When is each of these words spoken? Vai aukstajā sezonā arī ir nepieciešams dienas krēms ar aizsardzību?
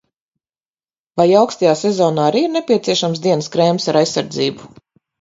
Vai 1.21 1.27
aukstajā 1.41 1.75
sezonā 1.83 2.27
arī 2.31 2.43
ir 2.49 2.51
nepieciešams 2.57 3.25
dienas 3.29 3.55
krēms 3.59 3.91
ar 3.93 4.05
aizsardzību? 4.05 4.77